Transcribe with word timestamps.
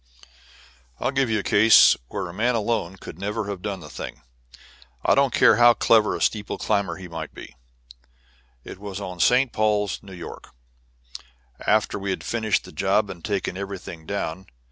"I'll 0.99 1.11
give 1.11 1.29
you 1.29 1.37
a 1.37 1.43
case 1.43 1.95
where 2.07 2.27
a 2.27 2.33
man 2.33 2.55
alone 2.55 2.95
could 2.95 3.19
never 3.19 3.45
have 3.47 3.61
done 3.61 3.81
the 3.81 3.87
thing, 3.91 4.23
I 5.05 5.13
don't 5.13 5.31
care 5.31 5.57
how 5.57 5.75
clever 5.75 6.15
a 6.15 6.21
steeple 6.23 6.57
climber 6.57 6.95
he 6.95 7.07
might 7.07 7.35
be. 7.35 7.53
It 8.63 8.79
was 8.79 8.99
on 8.99 9.19
St. 9.19 9.53
Paul's, 9.53 10.01
New 10.01 10.13
York, 10.15 10.55
after 11.67 11.99
we 11.99 12.09
had 12.09 12.23
finished 12.23 12.63
the 12.63 12.71
job 12.71 13.11
and 13.11 13.23
taken 13.23 13.57
everything 13.57 14.07
down. 14.07 14.47